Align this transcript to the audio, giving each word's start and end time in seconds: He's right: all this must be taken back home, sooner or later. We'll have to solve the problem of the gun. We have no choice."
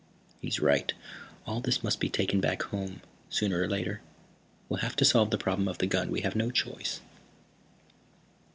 He's 0.39 0.59
right: 0.59 0.91
all 1.45 1.61
this 1.61 1.83
must 1.83 1.99
be 1.99 2.09
taken 2.09 2.41
back 2.41 2.63
home, 2.63 3.03
sooner 3.29 3.61
or 3.61 3.67
later. 3.67 4.01
We'll 4.67 4.79
have 4.79 4.95
to 4.95 5.05
solve 5.05 5.29
the 5.29 5.37
problem 5.37 5.67
of 5.67 5.77
the 5.77 5.85
gun. 5.85 6.09
We 6.09 6.21
have 6.21 6.35
no 6.35 6.49
choice." 6.49 7.01